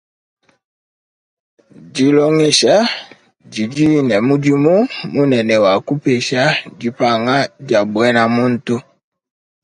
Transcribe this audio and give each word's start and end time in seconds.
Dilongesha 1.93 2.75
didi 3.51 3.87
ne 4.07 4.17
mudimu 4.27 4.75
munene 5.13 5.55
wa 5.63 5.73
kukepesha 5.85 6.41
dipanga 6.79 7.35
dia 7.65 7.81
buena 7.91 8.23
muntu. 8.35 8.75